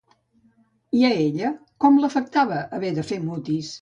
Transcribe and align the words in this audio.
I 0.99 1.03
a 1.09 1.11
ella 1.25 1.51
com 1.85 1.99
l'afectava 2.05 2.59
haver 2.79 2.91
de 2.97 3.05
fer 3.11 3.21
mutis? 3.29 3.69